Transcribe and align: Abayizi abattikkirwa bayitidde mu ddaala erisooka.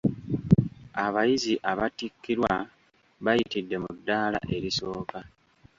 Abayizi 1.05 1.53
abattikkirwa 1.71 2.53
bayitidde 3.25 3.75
mu 3.83 3.91
ddaala 3.97 4.39
erisooka. 4.55 5.19